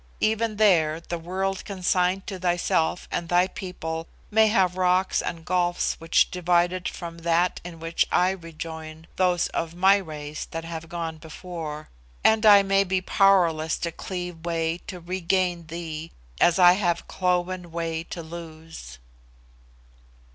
Even 0.19 0.55
there, 0.55 0.99
the 0.99 1.19
world 1.19 1.63
consigned 1.63 2.25
to 2.25 2.39
thyself 2.39 3.07
and 3.11 3.29
thy 3.29 3.45
people 3.45 4.07
may 4.31 4.47
have 4.47 4.75
rocks 4.75 5.21
and 5.21 5.45
gulfs 5.45 5.93
which 5.99 6.31
divide 6.31 6.73
it 6.73 6.89
from 6.89 7.19
that 7.19 7.61
in 7.63 7.79
which 7.79 8.07
I 8.11 8.31
rejoin 8.31 9.05
those 9.17 9.45
of 9.49 9.75
my 9.75 9.97
race 9.97 10.45
that 10.45 10.65
have 10.65 10.89
gone 10.89 11.17
before, 11.19 11.89
and 12.23 12.47
I 12.47 12.63
may 12.63 12.83
be 12.83 12.99
powerless 12.99 13.77
to 13.85 13.91
cleave 13.91 14.43
way 14.43 14.79
to 14.87 14.99
regain 14.99 15.67
thee 15.67 16.11
as 16.39 16.57
I 16.57 16.71
have 16.71 17.07
cloven 17.07 17.71
way 17.71 18.03
to 18.05 18.23
lose." 18.23 18.97